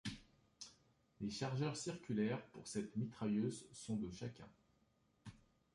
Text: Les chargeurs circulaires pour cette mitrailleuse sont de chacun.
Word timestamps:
Les 1.19 1.29
chargeurs 1.29 1.77
circulaires 1.77 2.43
pour 2.47 2.67
cette 2.67 2.95
mitrailleuse 2.95 3.67
sont 3.71 3.97
de 3.97 4.09
chacun. 4.09 4.49